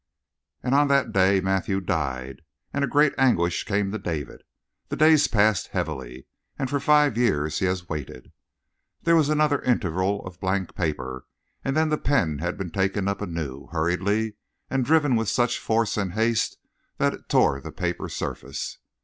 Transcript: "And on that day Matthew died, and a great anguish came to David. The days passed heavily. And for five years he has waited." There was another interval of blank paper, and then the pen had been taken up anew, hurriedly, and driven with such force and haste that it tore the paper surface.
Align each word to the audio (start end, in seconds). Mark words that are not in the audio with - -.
"And 0.63 0.73
on 0.73 0.87
that 0.87 1.11
day 1.11 1.41
Matthew 1.41 1.79
died, 1.79 2.41
and 2.73 2.83
a 2.83 2.87
great 2.87 3.13
anguish 3.19 3.65
came 3.65 3.91
to 3.91 3.99
David. 3.99 4.41
The 4.87 4.95
days 4.95 5.27
passed 5.27 5.67
heavily. 5.67 6.25
And 6.57 6.71
for 6.71 6.79
five 6.79 7.17
years 7.19 7.59
he 7.59 7.65
has 7.67 7.87
waited." 7.87 8.31
There 9.03 9.15
was 9.15 9.29
another 9.29 9.61
interval 9.61 10.25
of 10.25 10.39
blank 10.39 10.73
paper, 10.73 11.25
and 11.63 11.77
then 11.77 11.89
the 11.89 11.99
pen 11.99 12.39
had 12.39 12.57
been 12.57 12.71
taken 12.71 13.07
up 13.07 13.21
anew, 13.21 13.67
hurriedly, 13.71 14.37
and 14.71 14.83
driven 14.83 15.15
with 15.15 15.29
such 15.29 15.59
force 15.59 15.97
and 15.97 16.13
haste 16.13 16.57
that 16.97 17.13
it 17.13 17.29
tore 17.29 17.61
the 17.61 17.71
paper 17.71 18.09
surface. 18.09 18.79